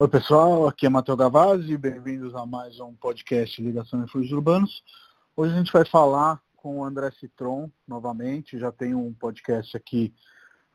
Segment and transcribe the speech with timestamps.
[0.00, 4.84] Oi pessoal, aqui é Matheus Gavazzi, bem-vindos a mais um podcast Ligação em Fluidos Urbanos.
[5.36, 10.14] Hoje a gente vai falar com o André Citron novamente, já tem um podcast aqui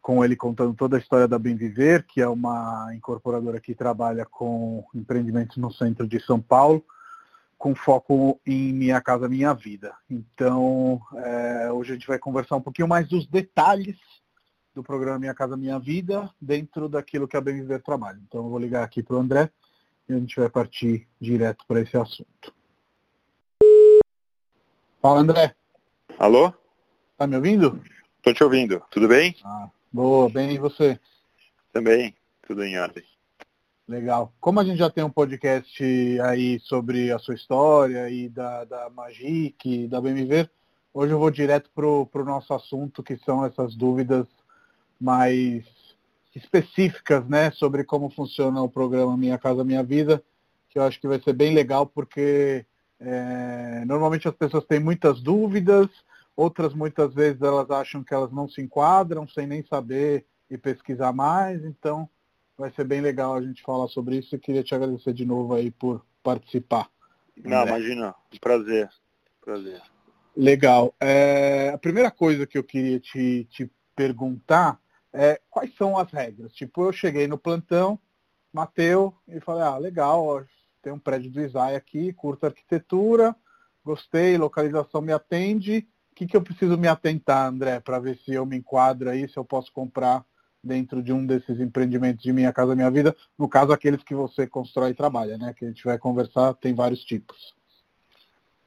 [0.02, 4.26] com ele contando toda a história da Bem Viver, que é uma incorporadora que trabalha
[4.26, 6.84] com empreendimentos no centro de São Paulo,
[7.58, 9.96] com foco em Minha Casa Minha Vida.
[10.10, 13.96] Então, é, hoje a gente vai conversar um pouquinho mais dos detalhes
[14.74, 18.20] do programa Minha Casa Minha Vida dentro daquilo que a Bem Viver trabalha.
[18.28, 19.50] Então eu vou ligar aqui para o André
[20.10, 22.54] e a gente vai partir direto para esse assunto.
[25.02, 25.56] Fala André.
[26.18, 26.54] Alô?
[27.18, 27.82] Tá me ouvindo?
[28.22, 28.82] Tô te ouvindo.
[28.90, 29.36] Tudo bem?
[29.44, 31.00] Ah, boa, bem e você?
[31.72, 32.16] Também,
[32.48, 33.04] tudo em ordem.
[33.88, 34.34] Legal.
[34.40, 35.84] Como a gente já tem um podcast
[36.22, 40.50] aí sobre a sua história e da, da Magic, da BMV,
[40.94, 44.26] hoje eu vou direto para o nosso assunto, que são essas dúvidas
[45.00, 45.64] mais
[46.36, 50.24] específicas, né, sobre como funciona o programa Minha Casa Minha Vida,
[50.70, 52.66] que eu acho que vai ser bem legal porque
[53.00, 55.88] é, normalmente as pessoas têm muitas dúvidas,
[56.36, 61.14] outras muitas vezes elas acham que elas não se enquadram sem nem saber e pesquisar
[61.14, 62.10] mais, então
[62.58, 65.54] vai ser bem legal a gente falar sobre isso e queria te agradecer de novo
[65.54, 66.90] aí por participar.
[67.44, 68.90] Não, imagina, prazer,
[69.44, 69.82] prazer.
[70.36, 70.94] Legal.
[71.00, 74.80] É, a primeira coisa que eu queria te, te perguntar
[75.14, 76.54] é, quais são as regras?
[76.54, 78.00] Tipo, eu cheguei no plantão,
[78.52, 80.44] Mateu, e falei, ah, legal, ó,
[80.82, 83.36] tem um prédio do ISAI aqui, curta arquitetura,
[83.86, 85.88] gostei, localização me atende.
[86.12, 89.28] O que, que eu preciso me atentar, André, para ver se eu me enquadro aí,
[89.28, 90.26] se eu posso comprar
[90.64, 94.48] dentro de um desses empreendimentos de Minha Casa Minha Vida, no caso aqueles que você
[94.48, 95.54] constrói e trabalha, né?
[95.54, 97.54] Que a gente vai conversar, tem vários tipos.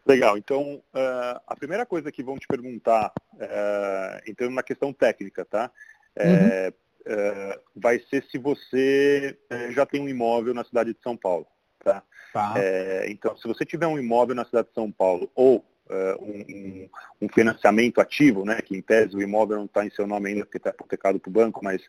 [0.04, 5.44] Legal, então uh, a primeira coisa que vão te perguntar, uh, entrando na questão técnica,
[5.44, 5.70] tá?
[6.16, 6.72] É,
[7.06, 7.12] uhum.
[7.12, 11.46] é, vai ser se você é, já tem um imóvel na cidade de São Paulo.
[11.84, 12.02] Tá?
[12.32, 12.54] tá.
[12.56, 16.88] É, então, se você tiver um imóvel na cidade de São Paulo ou é, um,
[17.22, 20.44] um, financiamento ativo, né, que em tese o imóvel não está em seu nome ainda
[20.44, 21.80] porque está hipotecado para o banco, mas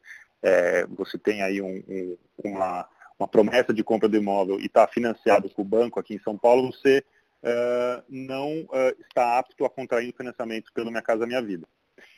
[0.43, 2.87] é, você tem aí um, um, uma,
[3.17, 6.37] uma promessa de compra do imóvel e está financiado com o banco aqui em São
[6.37, 7.03] Paulo, você
[7.43, 11.67] uh, não uh, está apto a contrair um financiamento pelo Minha Casa Minha Vida.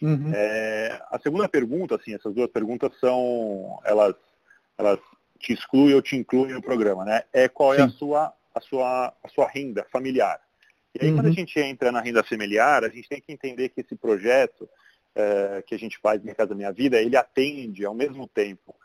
[0.01, 0.31] Uhum.
[0.33, 4.15] É, a segunda pergunta, assim, essas duas perguntas são, elas,
[4.77, 4.99] elas
[5.37, 7.23] te excluem ou te incluem no programa, né?
[7.33, 10.39] É qual é a sua, a sua, a sua renda familiar.
[10.95, 11.17] E aí, uhum.
[11.17, 11.35] quando a uhum.
[11.35, 14.67] gente entra na renda familiar, a gente tem que entender que esse projeto
[15.15, 18.75] é, que a gente faz Minha Casa Minha Vida, ele atende ao mesmo tempo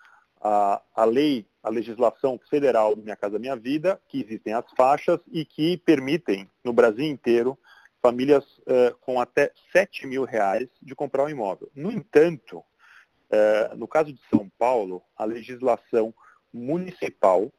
[0.40, 5.18] a, a lei, a legislação federal do Minha Casa Minha Vida, que existem as faixas
[5.32, 7.58] e que permitem, no Brasil inteiro,
[8.04, 11.70] famílias uh, com até 7 mil reais de comprar um imóvel.
[11.74, 16.14] No entanto, uh, no caso de São Paulo, a legislação
[16.52, 17.50] municipal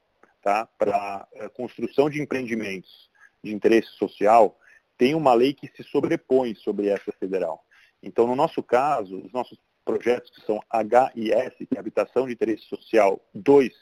[0.43, 3.09] tá, para uh, construção de empreendimentos
[3.43, 4.55] de interesse social
[4.99, 7.65] tem uma lei que se sobrepõe sobre essa federal.
[8.03, 12.65] Então, no nosso caso, os nossos projetos que são HIS, que é Habitação de Interesse
[12.65, 13.73] Social 2,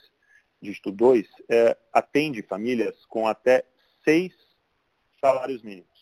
[0.61, 1.27] dígito 2,
[1.91, 3.63] atende famílias com até
[4.03, 4.33] seis
[5.21, 5.92] salários mínimos.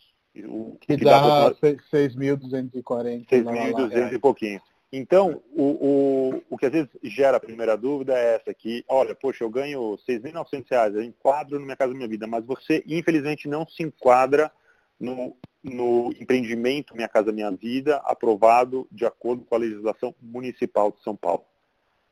[0.46, 3.28] O que, que dá 6.240.
[3.28, 4.62] 6.200 e pouquinho.
[4.94, 9.16] Então, o, o, o que às vezes gera a primeira dúvida é essa aqui, olha,
[9.16, 13.48] poxa, eu ganho 6.900 reais, eu enquadro no Minha Casa Minha Vida, mas você, infelizmente,
[13.48, 14.52] não se enquadra
[15.00, 15.34] no,
[15.64, 21.16] no empreendimento Minha Casa Minha Vida, aprovado de acordo com a legislação municipal de São
[21.16, 21.46] Paulo.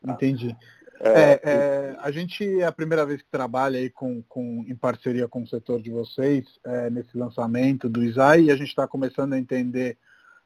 [0.02, 0.14] Tá?
[0.14, 0.56] Entendi.
[1.02, 4.76] É, é, é, a gente é a primeira vez que trabalha aí com, com, em
[4.76, 8.86] parceria com o setor de vocês é, nesse lançamento do ISAI e a gente está
[8.86, 9.98] começando a entender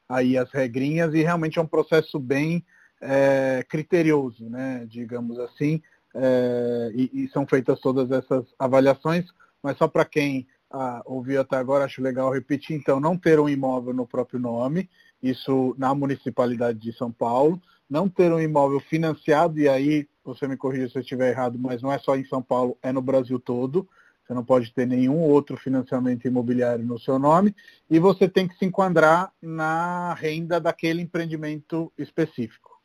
[0.08, 2.64] aí as regrinhas e realmente é um processo bem
[3.00, 5.82] é, criterioso, né, digamos assim,
[6.14, 9.26] é, e, e, são feitas todas essas avaliações,
[9.60, 13.48] mas só para quem ah, ouviu até agora, acho legal repetir, então, não ter um
[13.48, 14.88] imóvel no próprio nome,
[15.22, 17.60] isso na municipalidade de São Paulo,
[17.90, 21.82] não ter um imóvel financiado, e aí você me corrija se eu estiver errado, mas
[21.82, 23.88] não é só em São Paulo, é no Brasil todo.
[24.24, 27.54] Você não pode ter nenhum outro financiamento imobiliário no seu nome
[27.90, 32.80] e você tem que se enquadrar na renda daquele empreendimento específico.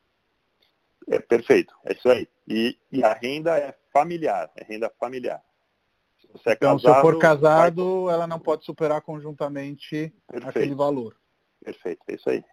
[1.08, 2.28] É perfeito, é isso aí.
[2.46, 5.42] E, e a renda é familiar, é renda familiar.
[6.20, 8.16] Se você é então, casado, se eu for casado, vai...
[8.16, 10.50] ela não pode superar conjuntamente perfeito.
[10.50, 11.16] aquele valor.
[11.64, 12.44] Perfeito, é isso aí.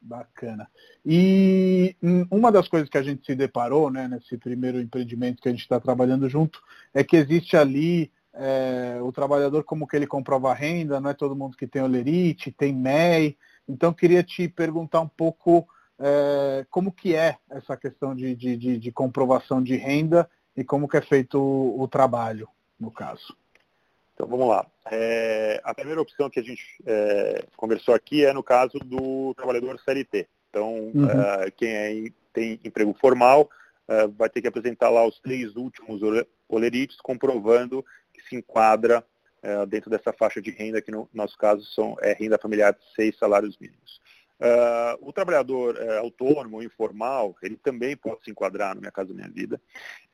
[0.00, 0.66] Bacana.
[1.04, 1.94] E
[2.30, 5.60] uma das coisas que a gente se deparou, né, nesse primeiro empreendimento que a gente
[5.60, 6.62] está trabalhando junto,
[6.94, 11.14] é que existe ali é, o trabalhador como que ele comprova a renda, não é
[11.14, 13.36] todo mundo que tem olerite, tem MEI.
[13.68, 15.68] Então, queria te perguntar um pouco
[15.98, 20.88] é, como que é essa questão de, de, de, de comprovação de renda e como
[20.88, 22.48] que é feito o, o trabalho,
[22.78, 23.36] no caso.
[24.20, 24.66] Então vamos lá.
[24.92, 29.80] É, a primeira opção que a gente é, conversou aqui é no caso do trabalhador
[29.80, 30.28] CLT.
[30.50, 31.06] Então, uhum.
[31.06, 33.48] uh, quem é, tem emprego formal
[33.88, 36.02] uh, vai ter que apresentar lá os três últimos
[36.46, 37.82] olerites comprovando
[38.12, 39.02] que se enquadra
[39.42, 42.80] uh, dentro dessa faixa de renda, que no nosso caso são, é renda familiar de
[42.94, 44.02] seis salários mínimos.
[44.40, 49.28] Uh, o trabalhador uh, autônomo, informal, ele também pode se enquadrar no Minha Casa Minha
[49.28, 49.60] Vida.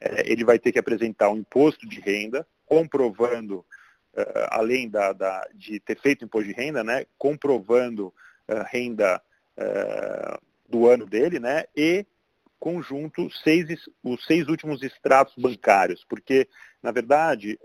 [0.02, 3.64] Uh, ele vai ter que apresentar um imposto de renda, comprovando,
[4.50, 8.12] além da, da, de ter feito imposto de renda, né, comprovando
[8.70, 9.20] renda
[10.68, 12.06] do ano dele, né, e
[12.58, 13.66] conjunto seis,
[14.02, 16.48] os seis últimos extratos bancários, porque,
[16.82, 17.58] na verdade,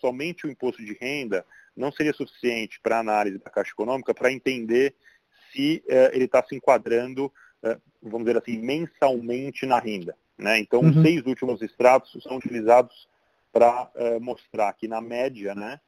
[0.00, 1.44] somente o imposto de renda
[1.76, 4.94] não seria suficiente para a análise da Caixa Econômica para entender
[5.52, 7.26] se uh, ele está se enquadrando,
[7.62, 10.16] uh, vamos dizer assim, mensalmente na renda.
[10.36, 10.58] Né?
[10.58, 10.90] Então, uhum.
[10.90, 13.08] os seis últimos extratos são utilizados
[13.52, 15.80] para uh, eh, mostrar que, na média, né,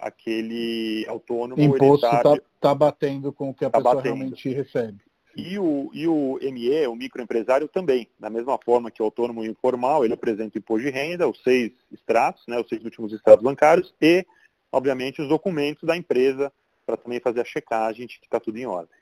[0.00, 1.60] aquele autônomo...
[1.60, 4.14] Imposto está tá, tá batendo com o que a tá pessoa batendo.
[4.14, 4.98] realmente recebe.
[5.36, 8.08] E o, e o ME, o microempresário, também.
[8.18, 11.72] Da mesma forma que o autônomo informal, ele apresenta o imposto de renda, os seis
[11.92, 14.26] extratos, né, os seis últimos extratos bancários e,
[14.72, 16.52] obviamente, os documentos da empresa
[16.84, 18.98] para também fazer a checagem de que está tudo em ordem.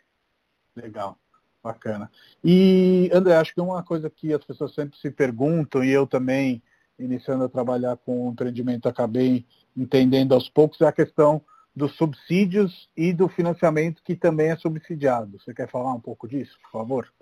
[0.74, 1.16] Legal,
[1.62, 2.10] bacana.
[2.44, 6.62] E, André, acho que uma coisa que as pessoas sempre se perguntam, e eu também,
[6.98, 9.46] iniciando a trabalhar com o empreendimento, acabei
[9.76, 11.42] entendendo aos poucos, é a questão
[11.74, 15.38] dos subsídios e do financiamento que também é subsidiado.
[15.38, 17.12] Você quer falar um pouco disso, por favor?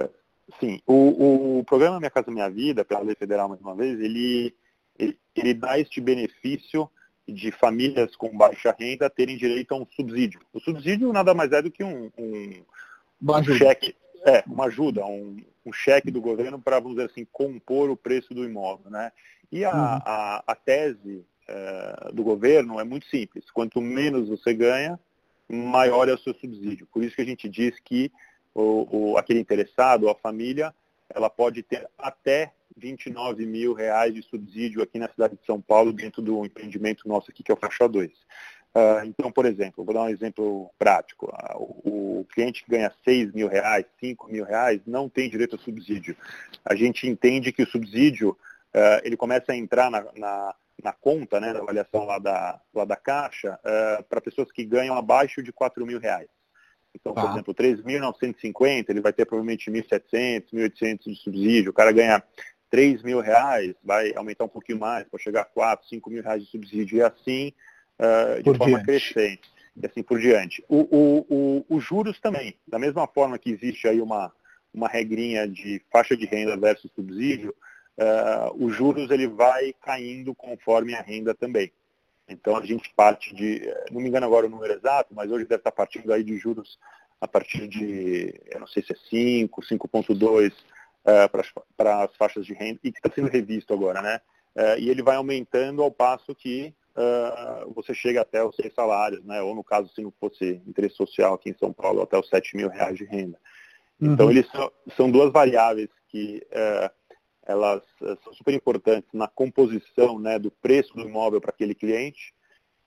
[0.60, 4.54] Sim, o, o programa Minha Casa Minha Vida, pela lei federal mais uma vez, ele,
[4.96, 6.88] ele, ele dá este benefício
[7.26, 10.40] de famílias com baixa renda terem direito a um subsídio.
[10.52, 12.62] O subsídio nada mais é do que um, um,
[13.22, 13.96] um cheque,
[14.26, 18.34] é, uma ajuda, um, um cheque do governo para, vamos dizer assim, compor o preço
[18.34, 18.90] do imóvel.
[18.90, 19.10] Né?
[19.50, 20.02] E a, uhum.
[20.04, 23.50] a, a tese é, do governo é muito simples.
[23.50, 24.98] Quanto menos você ganha,
[25.48, 26.86] maior é o seu subsídio.
[26.92, 28.10] Por isso que a gente diz que
[28.54, 30.74] o, o, aquele interessado, a família,
[31.08, 35.92] ela pode ter até 29 mil reais de subsídio aqui na cidade de São Paulo,
[35.92, 38.10] dentro do empreendimento nosso aqui, que é o Faixa 2.
[38.10, 38.14] Uh,
[38.74, 41.26] ah, então, por exemplo, vou dar um exemplo prático.
[41.26, 45.54] Uh, o, o, cliente que ganha 6 mil reais, 5 mil reais, não tem direito
[45.54, 46.16] a subsídio.
[46.64, 51.40] A gente entende que o subsídio, uh, ele começa a entrar na, na, na conta,
[51.40, 53.58] né, da avaliação lá da, lá da Caixa,
[54.08, 56.28] para pessoas que ganham abaixo de 4 mil reais.
[56.94, 57.32] Então, por ah.
[57.32, 61.70] exemplo, 3.950, ele vai ter provavelmente 1.700, 1.800 de subsídio.
[61.70, 62.22] O cara ganha
[62.70, 66.42] 3 mil reais, vai aumentar um pouquinho mais, pode chegar a 4, 5 mil reais
[66.42, 67.52] de subsídio, e assim
[67.98, 68.86] uh, de por forma diante.
[68.86, 70.64] crescente, e assim por diante.
[70.68, 74.32] O, o, o, os juros também, da mesma forma que existe aí uma,
[74.72, 77.54] uma regrinha de faixa de renda versus subsídio,
[77.98, 81.72] uh, os juros ele vai caindo conforme a renda também.
[82.28, 85.60] Então a gente parte de, não me engano agora o número exato, mas hoje deve
[85.60, 86.78] estar partindo aí de juros
[87.20, 90.52] a partir de, eu não sei se é 5, 5.2
[91.04, 94.20] uh, para as faixas de renda, e que está sendo revisto agora, né?
[94.56, 99.24] Uh, e ele vai aumentando ao passo que uh, você chega até os seis salários,
[99.24, 99.42] né?
[99.42, 102.56] Ou no caso, se não fosse interesse social aqui em São Paulo, até os 7
[102.56, 103.38] mil reais de renda.
[104.00, 104.32] Então, uhum.
[104.32, 106.44] eles são, são, duas variáveis que
[107.46, 107.82] elas
[108.22, 112.34] são super importantes na composição né, do preço do imóvel para aquele cliente,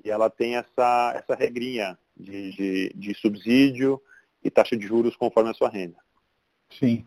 [0.04, 4.02] e ela tem essa, essa regrinha de, de, de subsídio
[4.44, 5.98] e taxa de juros conforme a sua renda.
[6.70, 7.06] Sim.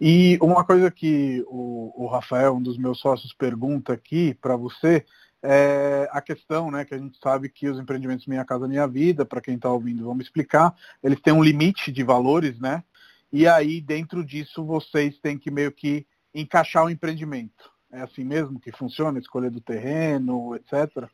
[0.00, 5.04] E uma coisa que o, o Rafael, um dos meus sócios, pergunta aqui para você
[5.42, 9.26] é a questão, né, que a gente sabe que os empreendimentos Minha Casa Minha Vida,
[9.26, 12.82] para quem está ouvindo, vamos explicar, eles têm um limite de valores, né?
[13.30, 17.72] E aí, dentro disso, vocês têm que meio que encaixar o empreendimento.
[17.92, 21.08] É assim mesmo que funciona, escolha do terreno, etc.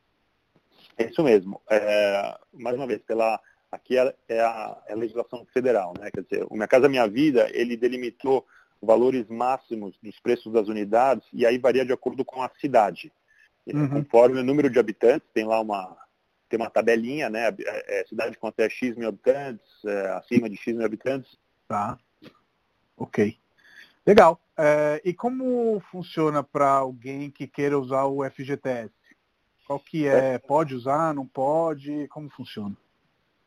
[0.96, 1.60] É isso mesmo.
[1.68, 3.38] É, mais uma vez, pela
[3.70, 6.10] aqui é, é a, é a legislação federal, né?
[6.10, 8.46] Quer dizer, o Minha Casa Minha Vida ele delimitou
[8.82, 13.12] valores máximos dos preços das unidades, e aí varia de acordo com a cidade.
[13.66, 13.88] Uhum.
[13.88, 15.96] Conforme o número de habitantes, tem lá uma,
[16.48, 17.54] tem uma tabelinha, né?
[17.60, 21.38] É, é, cidade com até X mil habitantes, é, acima de X mil habitantes.
[21.68, 21.98] Tá.
[22.96, 23.38] Ok.
[24.06, 24.40] Legal.
[24.62, 28.92] É, e como funciona para alguém que queira usar o FGTS?
[29.66, 30.34] Qual que é?
[30.34, 30.38] é?
[30.38, 32.06] Pode usar, não pode?
[32.08, 32.76] Como funciona?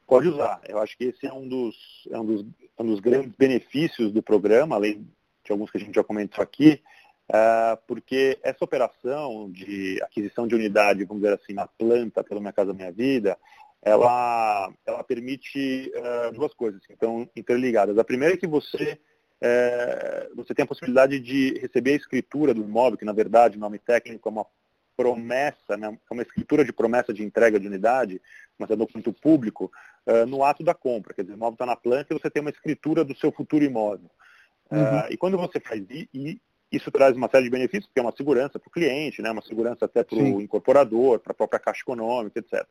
[0.08, 0.60] Pode usar.
[0.68, 1.76] Eu acho que esse é um dos,
[2.10, 2.46] é um dos,
[2.80, 5.08] um dos grandes benefícios do programa, além
[5.44, 6.82] de alguns que a gente já comentou aqui,
[7.30, 12.54] uh, porque essa operação de aquisição de unidade, vamos dizer assim, na planta pela Minha
[12.54, 13.38] Casa Minha Vida,
[13.84, 18.00] ela, ela permite uh, duas coisas que estão interligadas.
[18.00, 19.00] A primeira é que você
[19.46, 23.60] é, você tem a possibilidade de receber a escritura do imóvel, que na verdade o
[23.60, 24.46] nome técnico é uma
[24.96, 28.22] promessa, né, é uma escritura de promessa de entrega de unidade,
[28.58, 29.70] mas é documento público,
[30.08, 31.14] uh, no ato da compra.
[31.14, 33.66] Quer dizer, o imóvel está na planta e você tem uma escritura do seu futuro
[33.66, 34.10] imóvel.
[34.72, 34.80] Uhum.
[34.82, 36.40] Uh, e quando você faz isso,
[36.72, 39.42] isso traz uma série de benefícios, porque é uma segurança para o cliente, né, uma
[39.42, 42.66] segurança até para o incorporador, para a própria caixa econômica, etc.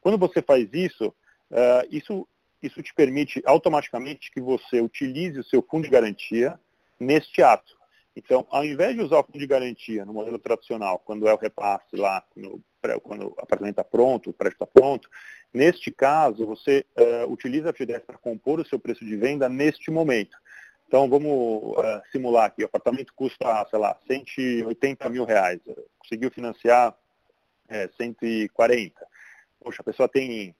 [0.00, 1.14] Quando você faz isso,
[1.52, 2.26] uh, isso,
[2.66, 6.58] isso te permite automaticamente que você utilize o seu fundo de garantia
[6.98, 7.76] neste ato.
[8.16, 11.36] Então, ao invés de usar o fundo de garantia no modelo tradicional, quando é o
[11.36, 12.62] repasse lá, quando,
[13.02, 15.08] quando o apartamento está pronto, o prédio está pronto,
[15.52, 19.90] neste caso, você uh, utiliza a FGTS para compor o seu preço de venda neste
[19.90, 20.34] momento.
[20.88, 25.60] Então, vamos uh, simular aqui, o apartamento custa, sei lá, 180 mil reais,
[25.98, 26.96] conseguiu financiar
[27.68, 29.06] é, 140.
[29.60, 30.54] Poxa, a pessoa tem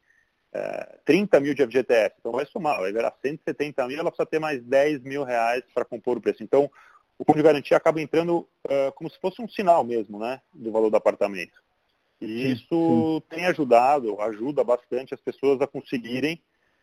[0.56, 4.38] é, 30 mil de FGTS, então vai somar, vai virar 170 mil, ela precisa ter
[4.38, 6.42] mais 10 mil reais para compor o preço.
[6.42, 6.70] Então,
[7.18, 10.72] o fundo de garantia acaba entrando uh, como se fosse um sinal mesmo, né, do
[10.72, 11.62] valor do apartamento.
[12.20, 13.22] E isso sim.
[13.28, 16.40] tem ajudado, ajuda bastante as pessoas a conseguirem,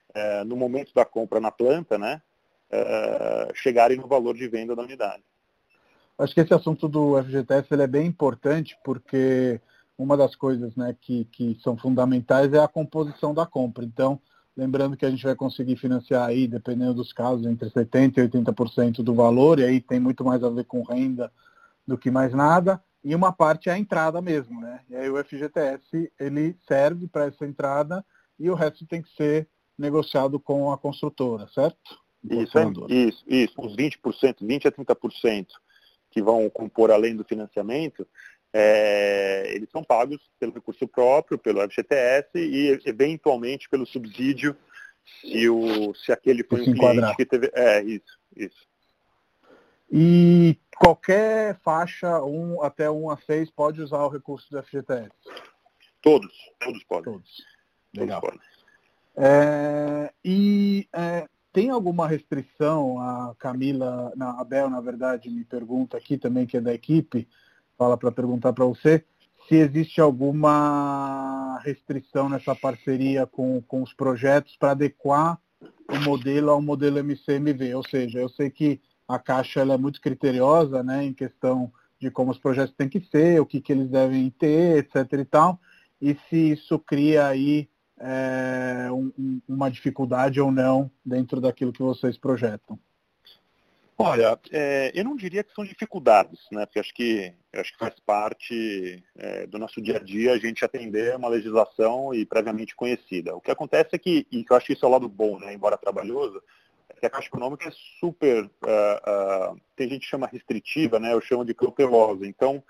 [0.09, 2.21] uh, no momento da compra na planta, né,
[3.53, 5.21] chegarem no valor de venda da unidade.
[6.17, 9.61] Acho que esse assunto do FGTS ele é bem importante porque
[9.97, 13.85] uma das coisas né, que, que são fundamentais é a composição da compra.
[13.85, 14.19] Então,
[14.55, 19.01] Lembrando que a gente vai conseguir financiar aí, dependendo dos casos, entre 70% e 80%
[19.01, 21.31] do valor, e aí tem muito mais a ver com renda
[21.87, 24.81] do que mais nada, e uma parte é a entrada mesmo, né?
[24.89, 28.05] E aí o FGTS, ele serve para essa entrada
[28.39, 29.47] e o resto tem que ser
[29.77, 31.99] negociado com a construtora, certo?
[32.23, 33.53] Isso, é, isso, isso.
[33.57, 33.97] Os 20%,
[34.41, 35.47] 20% a 30%
[36.11, 38.07] que vão compor além do financiamento,
[38.53, 44.55] é, eles são pagos pelo recurso próprio, pelo FGTS e eventualmente pelo subsídio
[45.21, 47.15] se, o, se aquele foi um cliente enquadrar.
[47.15, 47.51] que teve.
[47.53, 48.67] É, isso, isso.
[49.91, 55.11] E qualquer faixa, um, até 1 a 6, pode usar o recurso do FGTS?
[56.01, 57.13] Todos, todos podem.
[57.13, 57.43] Todos.
[57.95, 58.21] Legal.
[58.21, 58.53] Todos podem.
[59.15, 65.97] É, e é, tem alguma restrição, a Camila, na, a Bel, na verdade, me pergunta
[65.97, 67.27] aqui também, que é da equipe,
[67.83, 69.03] fala para perguntar para você
[69.49, 75.37] se existe alguma restrição nessa parceria com, com os projetos para adequar
[75.89, 77.75] o modelo ao modelo MCMV.
[77.75, 82.09] Ou seja, eu sei que a Caixa ela é muito criteriosa né, em questão de
[82.09, 85.19] como os projetos têm que ser, o que, que eles devem ter, etc.
[85.19, 85.59] e tal,
[86.01, 87.67] e se isso cria aí
[87.99, 92.79] é, um, uma dificuldade ou não dentro daquilo que vocês projetam.
[93.97, 96.65] Olha, é, eu não diria que são dificuldades, né?
[96.65, 100.65] Porque acho que, acho que faz parte é, do nosso dia a dia a gente
[100.65, 103.35] atender uma legislação e previamente conhecida.
[103.35, 105.53] O que acontece é que, e eu acho que isso é o lado bom, né?
[105.53, 106.41] Embora trabalhoso,
[106.89, 111.13] é que a Caixa Econômica é super, uh, uh, tem gente que chama restritiva, né?
[111.13, 112.25] Eu chamo de cautelosa.
[112.25, 112.63] Então,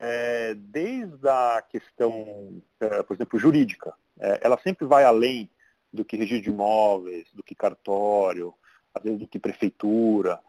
[0.00, 3.92] é, desde a questão, é, por exemplo, jurídica,
[4.40, 5.50] ela sempre vai além
[5.92, 8.54] do que registro de imóveis, do que cartório,
[8.94, 10.40] às vezes do que prefeitura.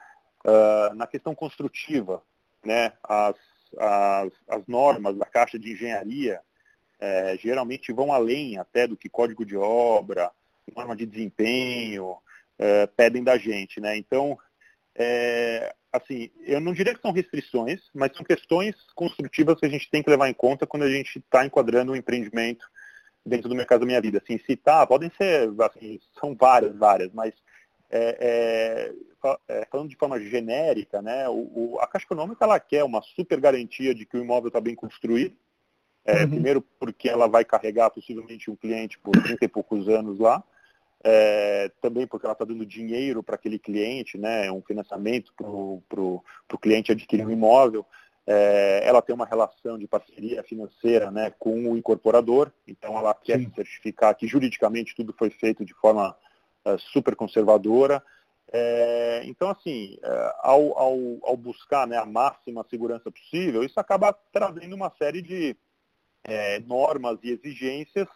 [0.46, 2.22] Uh, na questão construtiva,
[2.64, 3.36] né, as,
[3.78, 6.42] as, as, normas da Caixa de Engenharia
[7.00, 10.32] é, geralmente vão além até do que código de obra,
[10.76, 12.18] norma de desempenho,
[12.58, 13.82] é, pedem da gente.
[13.82, 13.98] Né?
[13.98, 14.38] Então,
[14.96, 19.90] é, assim, eu não diria que são restrições, mas são questões construtivas que a gente
[19.90, 22.66] tem que levar em conta quando a gente está enquadrando um empreendimento
[23.26, 24.22] dentro do mercado da minha vida.
[24.24, 27.34] Assim, citar, podem ser, assim, são várias, várias, mas
[27.96, 28.92] é,
[29.24, 33.04] é, é, falando de forma genérica, né, o, o, a Caixa Econômica ela quer uma
[33.04, 35.36] super garantia de que o imóvel está bem construído.
[36.04, 36.30] É, uhum.
[36.32, 40.44] Primeiro porque ela vai carregar possivelmente um cliente por 30 e poucos anos lá.
[41.06, 45.46] É, também porque ela está dando dinheiro para aquele cliente, né, um financiamento para
[46.02, 47.86] o cliente adquirir um imóvel.
[48.26, 53.38] É, ela tem uma relação de parceria financeira né, com o incorporador, então ela quer
[53.38, 53.52] Sim.
[53.54, 56.16] certificar que juridicamente tudo foi feito de forma
[56.92, 58.04] super conservadora.
[58.52, 64.14] É, então, assim, é, ao, ao, ao, buscar né, a máxima segurança possível, isso acaba
[64.32, 65.56] trazendo uma série de
[66.24, 68.08] é, normas e exigências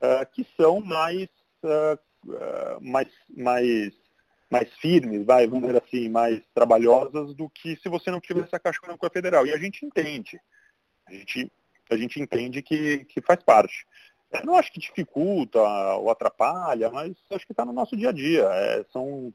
[0.00, 1.28] é, que são mais,
[1.64, 1.98] é,
[2.82, 3.94] mais, mais,
[4.50, 8.58] mais firmes, vai, vamos dizer assim, mais trabalhosas do que se você não tivesse a
[8.60, 9.46] Caixa Econômica Federal.
[9.46, 10.38] E a gente entende.
[11.06, 11.52] A gente,
[11.90, 13.86] a gente entende que, que faz parte.
[14.44, 18.44] Não acho que dificulta ou atrapalha, mas acho que está no nosso dia a dia.
[18.44, 19.28] É, são,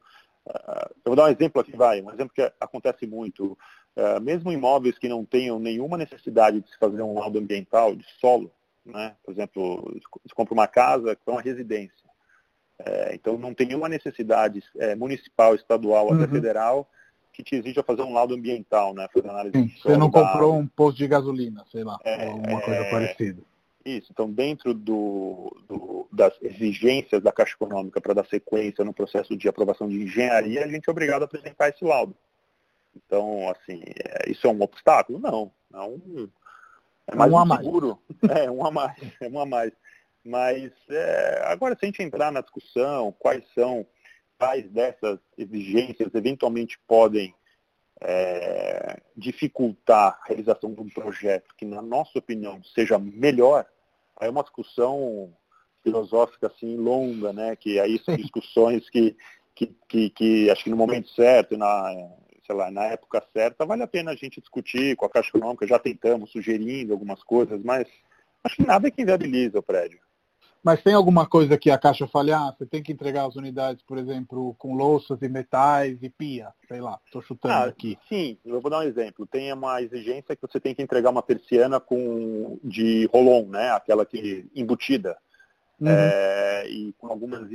[0.45, 3.57] uh, eu vou dar um exemplo aqui, vai, um exemplo que acontece muito.
[3.95, 8.05] Uh, mesmo imóveis que não tenham nenhuma necessidade de se fazer um laudo ambiental de
[8.19, 8.51] solo,
[8.85, 9.15] né?
[9.23, 12.03] por exemplo, se compra uma casa que é uma residência.
[12.79, 14.63] É, então não tem nenhuma necessidade
[14.97, 16.15] municipal, estadual, uhum.
[16.15, 16.89] até federal
[17.33, 19.07] que te exija fazer um laudo ambiental, né?
[19.11, 22.81] Fazer análise Sim, você não comprou um posto de gasolina, sei lá, é, alguma coisa
[22.81, 23.41] é, parecida.
[23.85, 29.35] Isso, então dentro do, do, das exigências da Caixa Econômica para dar sequência no processo
[29.35, 32.15] de aprovação de engenharia, a gente é obrigado a apresentar esse laudo.
[32.95, 35.19] Então, assim, é, isso é um obstáculo?
[35.19, 36.29] Não, é um,
[37.07, 37.99] é mais um, seguro.
[38.21, 38.37] Mais.
[38.37, 39.73] É, um a mais, é um a mais.
[40.23, 43.85] Mas é, agora, se a gente entrar na discussão, quais são,
[44.37, 47.35] quais dessas exigências eventualmente podem
[48.03, 53.65] é, dificultar a realização de um projeto que, na nossa opinião, seja melhor,
[54.19, 55.33] aí é uma discussão
[55.81, 57.55] filosófica assim longa, né?
[57.55, 59.15] Que aí são discussões que,
[59.55, 61.91] que, que, que acho que no momento certo, na,
[62.45, 65.65] sei lá, na época certa, vale a pena a gente discutir com a Caixa Econômica,
[65.65, 67.87] já tentamos, sugerindo algumas coisas, mas
[68.43, 69.99] acho que nada é que inviabiliza o prédio.
[70.63, 73.83] Mas tem alguma coisa que a Caixa fale, ah, você tem que entregar as unidades,
[73.83, 77.99] por exemplo, com louças e metais e pia, sei lá, estou chutando ah, aqui.
[78.07, 79.27] Sim, eu vou dar um exemplo.
[79.27, 83.71] Tem uma exigência que você tem que entregar uma persiana com, de rolon, né?
[83.71, 85.17] aquela que embutida.
[85.81, 85.89] Uhum.
[85.89, 87.49] É, e com algumas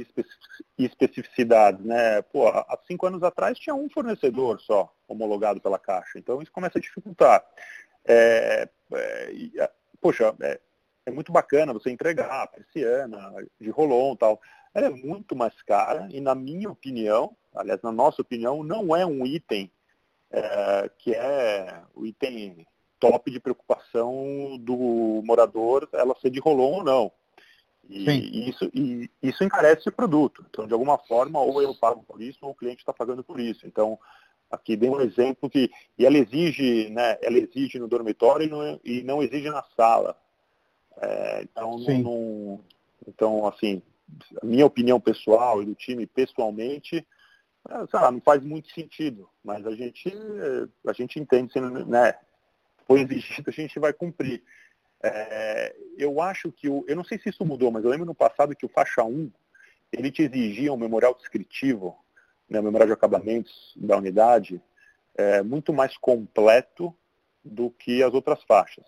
[0.77, 2.21] especificidades, né?
[2.21, 6.79] Pô, há cinco anos atrás tinha um fornecedor só homologado pela Caixa, então isso começa
[6.79, 7.43] a dificultar.
[8.05, 10.61] É, é, poxa, é,
[11.09, 14.41] é muito bacana você entregar a persiana de rolon tal.
[14.75, 19.05] Ela é muito mais cara e, na minha opinião, aliás, na nossa opinião, não é
[19.05, 19.71] um item
[20.31, 22.67] é, que é o item
[23.01, 27.13] top de preocupação do morador, ela ser de rolon ou não.
[27.89, 30.45] E isso, e isso encarece o produto.
[30.51, 33.41] Então, de alguma forma, ou eu pago por isso, ou o cliente está pagando por
[33.41, 33.67] isso.
[33.67, 33.99] Então,
[34.51, 38.81] aqui dei um exemplo que e ela exige, né, ela exige no dormitório e não,
[38.85, 40.15] e não exige na sala.
[41.01, 42.61] É, então, não, não,
[43.07, 43.83] então, assim,
[44.43, 47.07] a minha opinião pessoal e do time pessoalmente,
[47.69, 50.13] é, lá, não faz muito sentido, mas a gente,
[50.87, 51.53] a gente entende,
[51.87, 52.15] né,
[52.87, 54.43] foi exigido, a gente vai cumprir.
[55.03, 58.15] É, eu acho que, o, eu não sei se isso mudou, mas eu lembro no
[58.15, 59.31] passado que o faixa 1,
[59.93, 61.97] ele te exigia um memorial descritivo,
[62.49, 64.61] né, memorial de acabamentos da unidade,
[65.17, 66.95] é, muito mais completo
[67.45, 68.85] do que as outras faixas.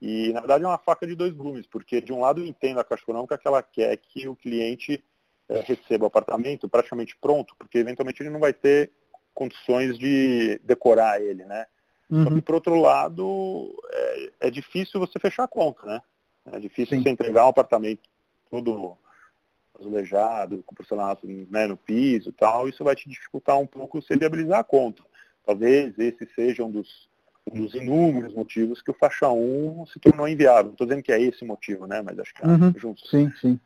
[0.00, 2.80] E, na verdade, é uma faca de dois gumes, porque, de um lado, eu entendo
[2.80, 5.04] a Caixa Econômica que ela quer que o cliente
[5.48, 8.90] é, receba o apartamento praticamente pronto, porque, eventualmente, ele não vai ter
[9.34, 11.66] condições de decorar ele, né?
[12.10, 12.24] Uhum.
[12.24, 16.02] Só que, por outro lado, é, é, difícil você fechar a conta, né?
[16.52, 17.02] É difícil Sim.
[17.02, 18.08] você entregar um apartamento
[18.50, 18.96] todo
[19.78, 24.16] azulejado, com porcelanato né, no piso e tal, isso vai te dificultar um pouco você
[24.16, 25.02] viabilizar a conta.
[25.44, 27.08] Talvez esse seja um dos
[27.52, 30.66] um dos inúmeros motivos que o faixa 1 se tornou inviável.
[30.66, 32.02] Não estou dizendo que é esse o motivo, né?
[32.02, 32.72] Mas acho que é uhum.
[32.76, 33.06] junto.
[33.08, 33.58] Sim, sim.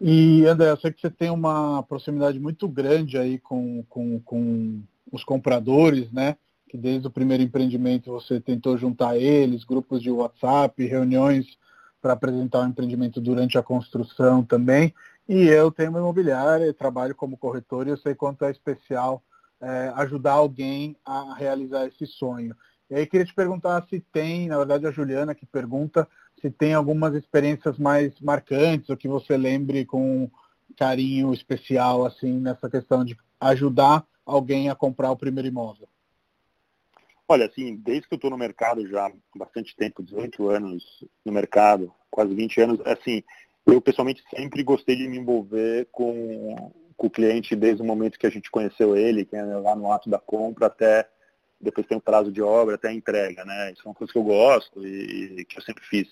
[0.00, 4.82] E, André, eu sei que você tem uma proximidade muito grande aí com, com, com
[5.10, 6.36] os compradores, né?
[6.68, 11.58] Que desde o primeiro empreendimento você tentou juntar eles, grupos de WhatsApp, reuniões
[12.02, 14.92] para apresentar o empreendimento durante a construção também.
[15.26, 19.22] E eu tenho uma imobiliária, trabalho como corretor e eu sei quanto é especial
[19.60, 22.54] é, ajudar alguém a realizar esse sonho.
[22.90, 26.08] E aí queria te perguntar se tem, na verdade a Juliana que pergunta,
[26.40, 30.30] se tem algumas experiências mais marcantes, ou que você lembre com
[30.76, 35.88] carinho especial, assim, nessa questão de ajudar alguém a comprar o primeiro imóvel.
[37.26, 41.32] Olha, assim, desde que eu estou no mercado já há bastante tempo, 18 anos no
[41.32, 43.22] mercado, quase 20 anos, assim,
[43.66, 48.26] eu pessoalmente sempre gostei de me envolver com com o cliente desde o momento que
[48.26, 51.08] a gente conheceu ele, que é lá no ato da compra, até
[51.60, 53.72] depois tem o prazo de obra, até a entrega, né?
[53.72, 56.08] Isso é uma coisa que eu gosto e, e que eu sempre fiz.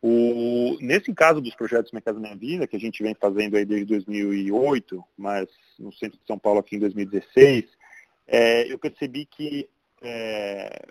[0.00, 3.64] O, nesse caso dos projetos Minha Casa Minha Vida, que a gente vem fazendo aí
[3.64, 7.64] desde 2008, mas no centro de São Paulo aqui em 2016,
[8.26, 9.68] é, eu percebi que
[10.02, 10.86] é,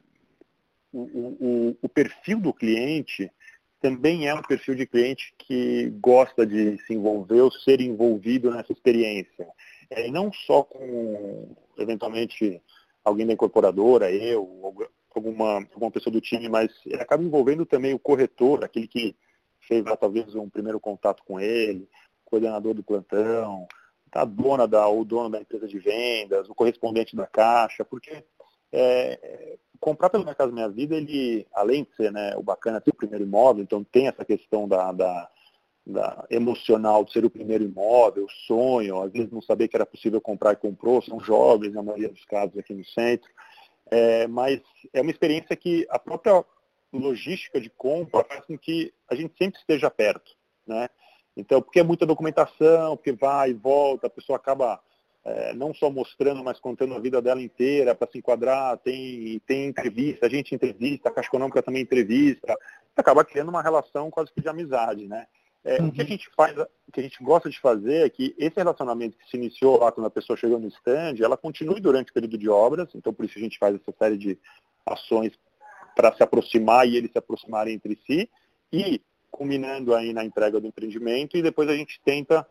[0.93, 3.30] o, o, o, perfil do cliente
[3.82, 8.72] também é um perfil de cliente que gosta de se envolver ou ser envolvido nessa
[8.72, 9.48] experiência.
[9.89, 12.62] É, não só com, eventualmente,
[13.04, 18.00] alguém da incorporadora, eu, alguma, alguma pessoa do time, mas ele acaba envolvendo também o
[18.00, 19.15] corretor, aquele que
[19.60, 21.89] fez lá talvez um primeiro contato com ele,
[22.24, 23.67] coordenador do plantão,
[24.12, 28.24] a dona da, o dono da empresa de vendas, o correspondente da caixa, porque
[28.72, 32.96] é, comprar pelo Casa Minha Vida, ele, além de ser né, o bacana ter o
[32.96, 35.30] primeiro imóvel, então tem essa questão da, da,
[35.86, 39.86] da, emocional de ser o primeiro imóvel, o sonho, às vezes não saber que era
[39.86, 43.28] possível comprar e comprou, são jovens na maioria dos casos aqui no centro,
[43.89, 44.62] é, mas
[44.94, 46.46] é uma experiência que a própria
[46.94, 50.32] logística de compra faz com que a gente sempre esteja perto,
[50.67, 50.88] né?
[51.36, 54.80] Então, porque é muita documentação, porque vai e volta, a pessoa acaba
[55.23, 59.67] é, não só mostrando, mas contando a vida dela inteira para se enquadrar, tem, tem
[59.67, 62.57] entrevista, a gente entrevista, a Caixa Econômica também entrevista,
[62.95, 65.27] acaba criando uma relação quase que de amizade, né?
[65.63, 65.89] É, uhum.
[65.89, 68.55] O que a gente faz, o que a gente gosta de fazer é que esse
[68.55, 72.13] relacionamento que se iniciou lá quando a pessoa chegou no stand, ela continue durante o
[72.13, 74.39] período de obras, então por isso a gente faz essa série de
[74.86, 75.34] ações
[75.95, 78.27] para se aproximar e eles se aproximarem entre si,
[78.73, 82.45] e culminando aí na entrega do empreendimento, e depois a gente tenta,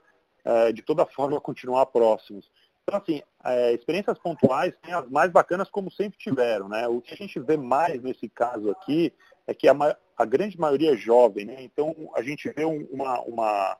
[0.44, 2.50] é, de toda forma, continuar próximos.
[2.82, 6.88] Então, assim, é, experiências pontuais tem as mais bacanas como sempre tiveram, né?
[6.88, 9.12] O que a gente vê mais nesse caso aqui
[9.46, 11.56] é que a, a grande maioria é jovem, né?
[11.62, 13.76] Então a gente vê uma, uma,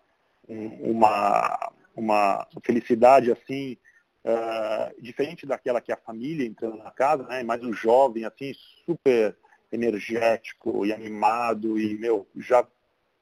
[0.49, 3.77] uma, uma felicidade assim,
[4.25, 7.43] uh, diferente daquela que a família entrando na casa, né?
[7.43, 8.53] Mas o jovem, assim,
[8.85, 9.37] super
[9.73, 12.67] energético e animado e, meu, já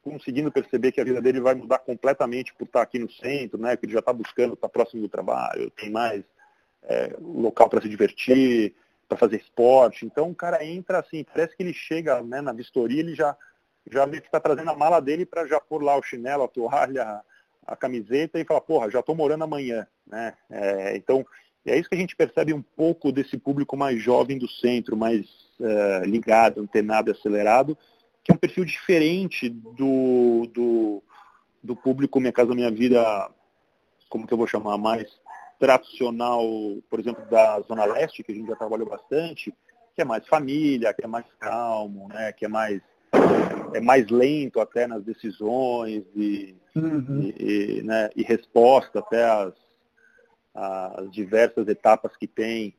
[0.03, 3.77] conseguindo perceber que a vida dele vai mudar completamente por estar aqui no centro, né?
[3.77, 6.25] Que ele já está buscando estar próximo do trabalho, tem mais
[6.85, 8.75] é, local para se divertir,
[9.09, 10.07] para fazer esporte.
[10.07, 13.37] Então o cara entra assim, parece que ele chega né, na vistoria, ele já
[13.91, 16.49] já meio que está trazendo a mala dele para já pôr lá o chinelo, a
[16.49, 17.23] toalha,
[17.67, 19.87] a camiseta e falar, porra, já estou morando amanhã.
[20.07, 20.35] Né?
[20.51, 21.25] É, então,
[21.67, 25.27] é isso que a gente percebe um pouco desse público mais jovem do centro, mais
[25.61, 27.77] é, ligado, antenado, acelerado,
[28.29, 31.03] que é um perfil diferente do, do,
[31.63, 33.31] do público Minha Casa Minha Vida,
[34.11, 35.09] como que eu vou chamar, mais
[35.59, 36.45] tradicional,
[36.91, 39.51] por exemplo, da Zona Leste, que a gente já trabalhou bastante,
[39.97, 42.83] que é mais família, que é mais calmo, né, que é mais
[43.73, 47.33] é mais lento até nas decisões e, uhum.
[47.39, 49.55] e, né, e resposta até às,
[50.55, 52.75] às diversas etapas que tem.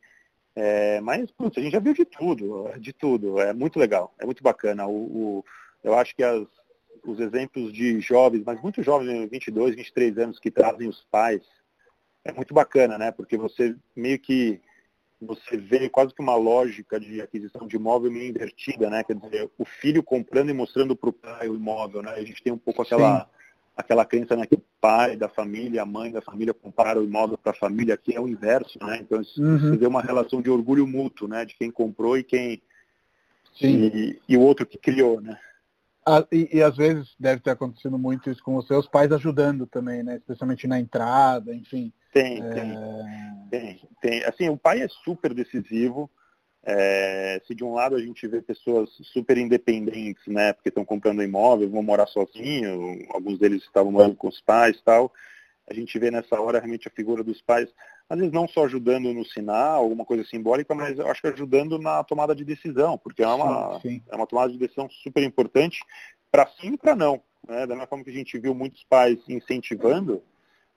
[0.61, 3.39] É, mas putz, a gente já viu de tudo, de tudo.
[3.39, 4.85] É muito legal, é muito bacana.
[4.85, 4.91] O,
[5.39, 5.45] o
[5.81, 6.45] eu acho que as,
[7.01, 11.41] os exemplos de jovens, mas muito jovens, 22, 23 anos, que trazem os pais
[12.25, 13.09] é muito bacana, né?
[13.09, 14.59] Porque você meio que
[15.21, 19.01] você vê quase que uma lógica de aquisição de imóvel meio invertida, né?
[19.01, 22.11] Quer dizer, o filho comprando e mostrando para o pai o imóvel, né?
[22.11, 23.29] A gente tem um pouco aquela
[23.79, 27.37] aquela crença né, que o pai da família, a mãe da família compraram o imóvel
[27.37, 28.99] para a família, aqui é o inverso, né?
[29.01, 29.57] Então uhum.
[29.57, 31.45] você vê uma relação de orgulho mútuo, né?
[31.45, 32.61] De quem comprou e quem
[33.61, 35.37] e, e, o outro que criou, né?
[36.31, 40.03] e, e, às vezes deve ter acontecido muito isso com você, os pais ajudando também,
[40.03, 40.15] né?
[40.17, 41.91] Especialmente na entrada, enfim.
[42.13, 42.49] Tem, é...
[42.49, 42.77] tem,
[43.49, 44.23] tem, tem.
[44.25, 46.09] Assim, o pai é super decisivo.
[46.63, 51.23] É, se de um lado a gente vê pessoas super independentes, né, porque estão comprando
[51.23, 55.11] imóvel, vão morar sozinho, alguns deles estavam morando com os pais tal,
[55.69, 57.69] a gente vê nessa hora realmente a figura dos pais,
[58.09, 61.77] às vezes não só ajudando no sinal, alguma coisa simbólica, mas eu acho que ajudando
[61.77, 64.03] na tomada de decisão, porque é uma, sim, sim.
[64.09, 65.79] É uma tomada de decisão super importante
[66.31, 67.21] para sim e para não.
[67.47, 67.61] Né?
[67.61, 70.23] Da mesma forma que a gente viu muitos pais incentivando,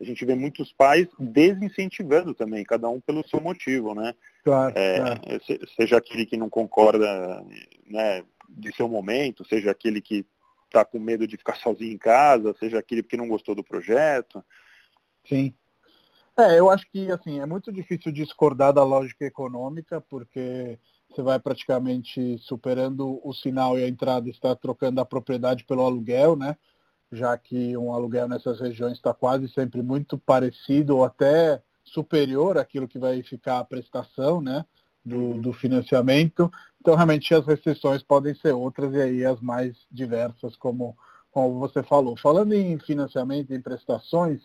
[0.02, 4.12] a gente vê muitos pais desincentivando também, cada um pelo seu motivo, né?
[4.42, 5.20] Claro, é, claro.
[5.76, 7.44] Seja aquele que não concorda
[7.86, 10.26] né, de seu momento, seja aquele que
[10.66, 14.44] está com medo de ficar sozinho em casa, seja aquele que não gostou do projeto.
[15.28, 15.54] Sim.
[16.36, 21.38] É, eu acho que assim, é muito difícil discordar da lógica econômica, porque você vai
[21.38, 26.56] praticamente superando o sinal e a entrada está trocando a propriedade pelo aluguel, né?
[27.12, 32.88] Já que um aluguel nessas regiões está quase sempre muito parecido ou até superior àquilo
[32.88, 34.64] que vai ficar a prestação, né?
[35.04, 35.40] Do, uhum.
[35.40, 36.50] do financiamento.
[36.80, 40.96] Então, realmente, as restrições podem ser outras e aí as mais diversas, como,
[41.30, 42.16] como você falou.
[42.16, 44.40] Falando em financiamento e em prestações,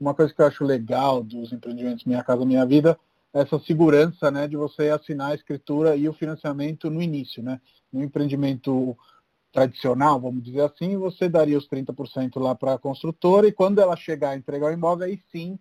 [0.00, 2.98] uma coisa que eu acho legal dos empreendimentos Minha Casa Minha Vida
[3.32, 7.42] é essa segurança né, de você assinar a escritura e o financiamento no início.
[7.42, 7.60] Né?
[7.92, 8.96] No empreendimento
[9.52, 13.96] tradicional, vamos dizer assim, você daria os 30% lá para a construtora e quando ela
[13.96, 15.58] chegar a entregar o imóvel, aí sim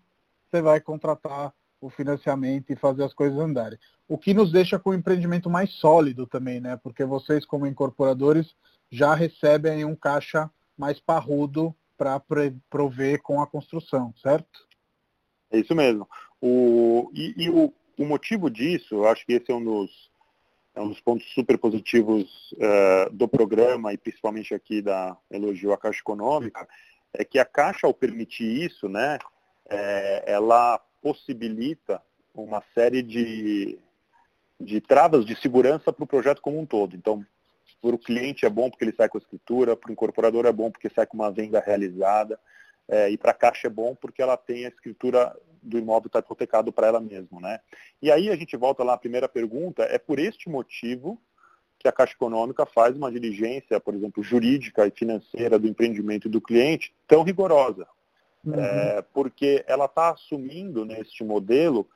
[0.50, 3.80] você vai contratar o financiamento e fazer as coisas andarem.
[4.08, 6.78] O que nos deixa com um empreendimento mais sólido também, né?
[6.78, 8.56] Porque vocês, como incorporadores,
[8.92, 12.22] já recebem um caixa mais parrudo para
[12.70, 14.68] prover com a construção, certo?
[15.52, 16.08] É isso mesmo.
[16.42, 20.09] O, e, e o, o, motivo disso, acho que esse é um dos,
[20.76, 25.78] é um dos pontos super positivos uh, do programa e principalmente aqui da Elogio à
[25.78, 26.68] Caixa Econômica,
[27.14, 29.18] é que a Caixa, ao permitir isso, né,
[29.70, 32.02] é, ela possibilita
[32.34, 33.80] uma série de,
[34.60, 36.96] de travas de segurança para o projeto como um todo.
[36.96, 37.26] Então,
[37.82, 40.52] para o cliente é bom porque ele sai com a escritura, para o incorporador é
[40.52, 42.40] bom porque sai com uma venda realizada,
[42.88, 46.20] é, e para a Caixa é bom porque ela tem a escritura do imóvel está
[46.20, 47.40] hipotecado para ela mesma.
[47.40, 47.60] Né?
[48.02, 51.20] E aí a gente volta lá à primeira pergunta, é por este motivo
[51.78, 56.42] que a Caixa Econômica faz uma diligência, por exemplo, jurídica e financeira do empreendimento do
[56.42, 57.88] cliente tão rigorosa.
[58.44, 58.54] Uhum.
[58.54, 61.88] É, porque ela está assumindo neste modelo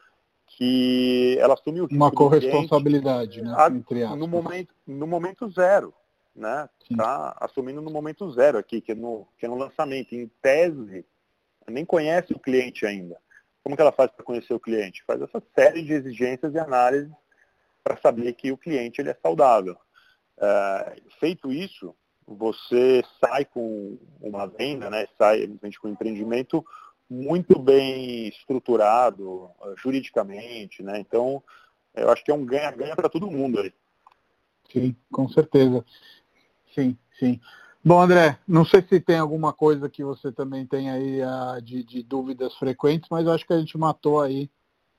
[0.47, 5.93] que ela assume o risco uma corresponsabilidade, né, a, no momento no momento zero,
[6.35, 6.69] né?
[6.89, 10.13] Está assumindo no momento zero aqui, que é no que é no lançamento.
[10.13, 11.05] Em tese,
[11.69, 13.17] nem conhece o cliente ainda.
[13.63, 15.03] Como que ela faz para conhecer o cliente?
[15.05, 17.11] Faz essa série de exigências e análises
[17.83, 19.77] para saber que o cliente ele é saudável.
[20.37, 21.95] É, feito isso,
[22.27, 25.47] você sai com uma venda, né, sai
[25.79, 26.65] com um empreendimento
[27.09, 30.99] muito bem estruturado uh, juridicamente, né?
[30.99, 31.43] Então,
[31.93, 33.73] eu acho que é um ganha-ganha para todo mundo aí.
[34.71, 35.85] Sim, com certeza.
[36.73, 37.39] Sim, sim.
[37.83, 41.83] Bom, André, não sei se tem alguma coisa que você também tem aí uh, de,
[41.83, 44.49] de, dúvidas frequentes, mas acho que a gente matou aí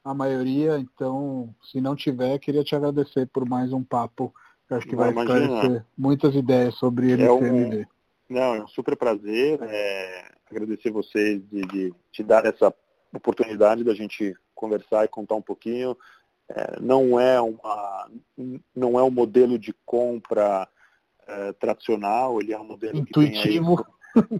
[0.04, 4.34] a maioria, então, se não tiver, queria te agradecer por mais um papo
[4.68, 7.80] eu acho que vai esclarecer muitas ideias sobre LCMV.
[7.80, 7.84] É um,
[8.28, 9.58] não, é um super prazer.
[9.62, 12.74] É, agradecer vocês de, de te dar essa
[13.12, 15.96] oportunidade da gente conversar e contar um pouquinho.
[16.48, 18.10] É, não é uma
[18.74, 20.68] não é um modelo de compra
[21.26, 23.84] é, tradicional, ele é um modelo intuitivo.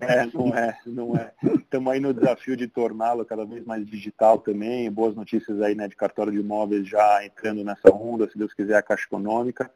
[0.01, 1.33] É, não é, não é.
[1.43, 4.91] Estamos aí no desafio de torná-lo cada vez mais digital também.
[4.91, 8.77] Boas notícias aí né, de cartório de imóveis já entrando nessa onda, se Deus quiser,
[8.77, 9.69] a Caixa Econômica.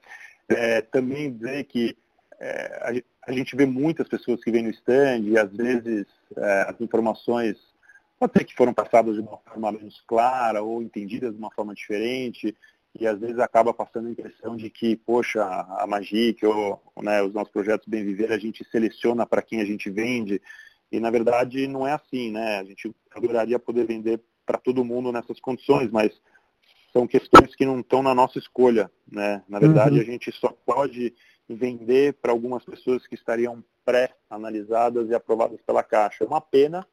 [0.48, 1.96] É, também dizer que
[2.38, 6.66] é, a, a, gente vê muitas pessoas que vêm no stand e às vezes é,
[6.68, 7.56] as informações
[8.18, 11.74] pode ser que foram passadas de uma forma menos clara ou entendidas de uma forma
[11.74, 12.56] diferente
[12.98, 17.32] e às vezes acaba passando a impressão de que, poxa, a Magic ou né, os
[17.32, 20.42] nossos projetos Bem Viver, a gente seleciona para quem a gente vende
[20.90, 22.58] e na verdade não é assim, né?
[22.58, 26.10] A gente adoraria poder vender para todo mundo nessas condições, mas
[26.92, 28.90] são questões que não estão na nossa escolha.
[29.10, 29.42] Né?
[29.48, 30.00] Na verdade, uhum.
[30.00, 31.14] a gente só pode
[31.48, 36.24] vender para algumas pessoas que estariam pré-analisadas e aprovadas pela Caixa.
[36.24, 36.86] É uma pena,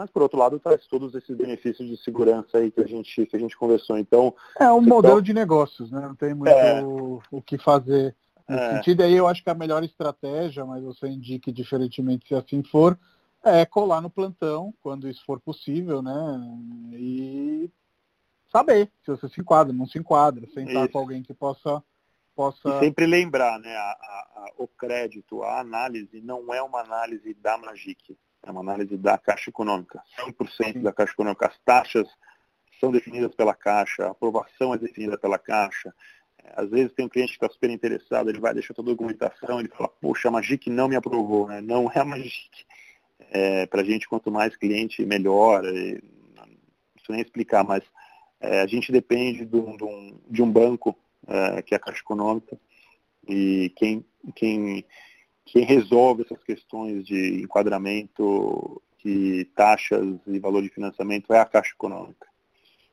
[0.00, 3.36] mas por outro lado traz todos esses benefícios de segurança aí que a gente, que
[3.36, 3.98] a gente conversou.
[3.98, 6.00] Então, é um modelo de negócios, né?
[6.00, 8.16] Não tem muito é, o que fazer
[8.48, 9.02] nesse é, sentido.
[9.02, 12.98] Aí eu acho que a melhor estratégia, mas você indique diferentemente se assim for,
[13.44, 16.40] é colar no plantão, quando isso for possível, né?
[16.94, 17.70] E
[18.50, 20.92] saber se você se enquadra, não se enquadra, sentar Isso.
[20.92, 21.84] com alguém que possa
[22.34, 26.80] possa e sempre lembrar, né, a, a, a, o crédito, a análise não é uma
[26.80, 30.82] análise da Magic, é uma análise da Caixa Econômica, 100% Sim.
[30.82, 31.46] da Caixa Econômica.
[31.46, 32.08] As taxas
[32.80, 35.94] são definidas pela Caixa, a aprovação é definida pela Caixa.
[36.56, 39.60] Às vezes tem um cliente que está super interessado, ele vai deixar toda a documentação,
[39.60, 41.60] ele fala, poxa, a Magic não me aprovou, né?
[41.60, 42.64] Não é a Magic.
[43.30, 45.64] É, Para a gente, quanto mais cliente, melhor.
[45.64, 46.02] E,
[46.34, 46.46] não
[46.94, 47.84] preciso nem explicar, mas
[48.40, 52.58] é, a gente depende de um, de um banco, é, que é a Caixa Econômica,
[53.28, 54.84] e quem, quem,
[55.50, 61.72] quem resolve essas questões de enquadramento, de taxas e valor de financiamento é a Caixa
[61.74, 62.28] Econômica.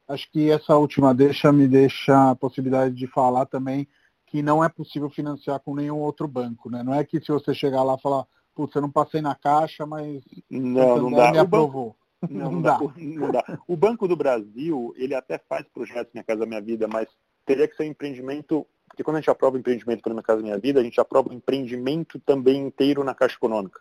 [0.08, 3.88] Acho que essa última deixa me deixa a possibilidade de falar também
[4.26, 6.82] que não é possível financiar com nenhum outro banco, né?
[6.82, 9.86] Não é que se você chegar lá e falar, putz, eu não passei na caixa,
[9.86, 11.32] mas não, não dá.
[11.32, 11.96] me aprovou.
[12.28, 12.80] Não, não, dá.
[12.98, 13.60] não dá.
[13.68, 17.08] O Banco do Brasil, ele até faz projetos Minha Casa Minha Vida, mas
[17.46, 18.66] teria que ser um empreendimento,
[18.98, 21.30] porque quando a gente aprova o empreendimento para Minha Casa Minha Vida, a gente aprova
[21.30, 23.80] o empreendimento também inteiro na Caixa Econômica.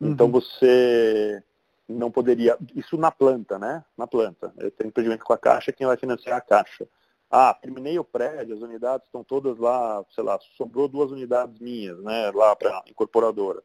[0.00, 0.32] Então uhum.
[0.32, 1.42] você
[1.88, 3.84] não poderia, isso na planta, né?
[3.98, 4.54] Na planta.
[4.56, 6.86] Eu tenho empreendimento com a Caixa, quem vai financiar é a Caixa.
[7.28, 11.98] Ah, terminei o prédio, as unidades estão todas lá, sei lá, sobrou duas unidades minhas,
[11.98, 13.60] né, lá para a incorporadora.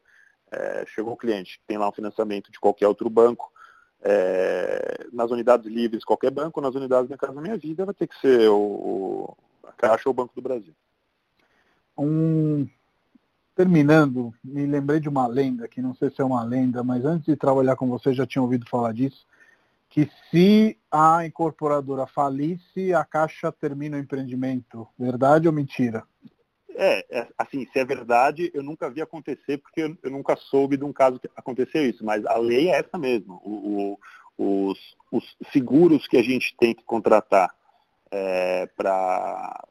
[0.50, 3.52] É, chegou o cliente, tem lá um financiamento de qualquer outro banco,
[4.02, 8.18] é, nas unidades livres qualquer banco, nas unidades Minha Casa Minha Vida vai ter que
[8.18, 10.74] ser o, a Caixa ou o Banco do Brasil.
[11.98, 12.68] Um,
[13.54, 17.26] terminando, me lembrei de uma lenda, que não sei se é uma lenda, mas antes
[17.26, 19.26] de trabalhar com você já tinha ouvido falar disso,
[19.90, 24.86] que se a incorporadora falisse, a Caixa termina o empreendimento.
[24.98, 26.04] Verdade ou mentira?
[26.80, 30.76] É, é, assim, se é verdade, eu nunca vi acontecer, porque eu, eu, nunca soube
[30.76, 33.40] de um caso que aconteceu isso, mas a lei é essa mesmo.
[33.44, 33.98] O,
[34.38, 34.78] o, os,
[35.10, 37.52] os, seguros que a gente tem que contratar
[38.12, 39.66] é, para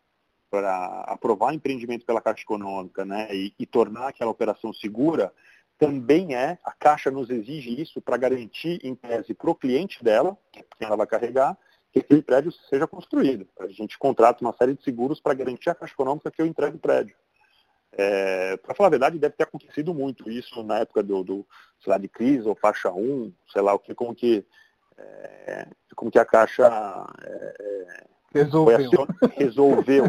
[0.65, 5.34] aprovar empreendimento pela Caixa Econômica né, e, e tornar aquela operação segura,
[5.78, 10.38] também é, a Caixa nos exige isso para garantir, em tese, para o cliente dela,
[10.52, 11.58] que ela vai carregar,
[11.91, 13.48] que aquele prédio seja construído.
[13.60, 16.78] A gente contrata uma série de seguros para garantir a Caixa Econômica que eu entregue
[16.78, 17.15] o prédio.
[17.91, 21.48] É, para falar a verdade, deve ter acontecido muito isso na época do, do
[21.80, 24.46] sei lá, de crise ou faixa 1, sei lá o que, como que,
[24.98, 26.67] é, como que a Caixa
[27.24, 29.08] é, resolveu.
[29.36, 30.06] resolveu.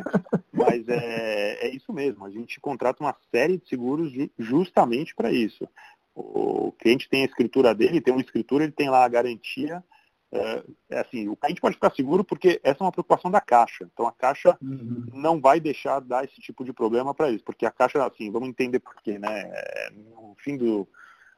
[0.52, 5.68] Mas é, é isso mesmo, a gente contrata uma série de seguros justamente para isso.
[6.14, 9.82] o cliente tem a escritura dele, tem uma escritura, ele tem lá a garantia.
[10.30, 13.88] É, é, assim, o cliente pode ficar seguro porque essa é uma preocupação da Caixa.
[13.92, 15.06] Então a Caixa uhum.
[15.12, 18.48] não vai deixar dar esse tipo de problema para eles, porque a Caixa, assim, vamos
[18.48, 19.50] entender por quê, né?
[19.50, 20.86] É, no fim do,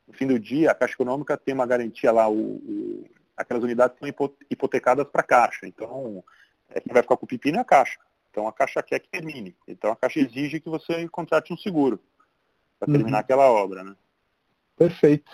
[0.09, 3.05] no fim do dia, a Caixa Econômica tem uma garantia lá, o, o
[3.37, 4.09] aquelas unidades são
[4.51, 5.67] hipotecadas para a Caixa.
[5.67, 6.23] Então,
[6.71, 7.99] é, quem vai ficar com o pepino é a Caixa.
[8.31, 9.57] Então a Caixa quer que termine.
[9.67, 12.01] Então a Caixa exige que você contrate um seguro
[12.79, 13.21] para terminar uhum.
[13.21, 13.95] aquela obra, né?
[14.77, 15.31] Perfeito.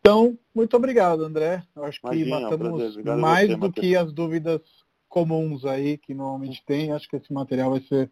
[0.00, 1.62] Então, muito obrigado, André.
[1.76, 3.86] Eu acho que Imagina, matamos é um mais você, do Matheus.
[3.86, 4.62] que as dúvidas
[5.08, 6.92] comuns aí que normalmente tem.
[6.92, 8.10] Acho que esse material vai ser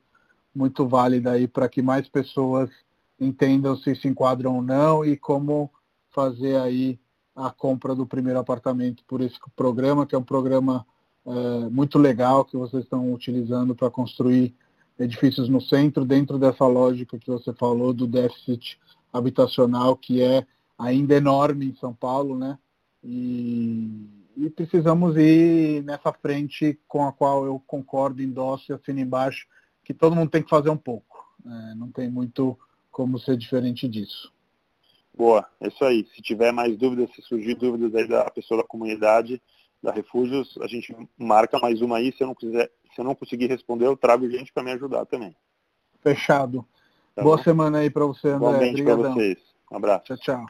[0.54, 2.68] muito válido aí para que mais pessoas
[3.18, 5.72] entendam se se enquadram ou não e como
[6.10, 6.98] fazer aí
[7.34, 10.84] a compra do primeiro apartamento por esse programa, que é um programa
[11.28, 14.54] é, muito legal que vocês estão utilizando para construir
[14.98, 18.78] edifícios no centro, dentro dessa lógica que você falou do déficit
[19.12, 20.46] habitacional, que é
[20.78, 22.58] ainda enorme em São Paulo, né?
[23.02, 29.46] E, e precisamos ir nessa frente com a qual eu concordo, endosso e assino embaixo,
[29.84, 31.24] que todo mundo tem que fazer um pouco.
[31.44, 32.58] É, não tem muito
[32.90, 34.32] como ser diferente disso.
[35.16, 36.06] Boa, é isso aí.
[36.14, 39.42] Se tiver mais dúvidas, se surgir dúvidas aí da pessoa da comunidade,
[39.82, 42.12] da Refúgios, a gente marca mais uma aí.
[42.12, 45.06] Se eu não, quiser, se eu não conseguir responder, eu trago gente para me ajudar
[45.06, 45.34] também.
[46.00, 46.66] Fechado.
[47.14, 47.42] Tá Boa bom?
[47.42, 48.48] semana aí para você, André.
[48.48, 49.38] Igualmente para vocês.
[49.70, 50.04] Um abraço.
[50.04, 50.46] Tchau, tchau.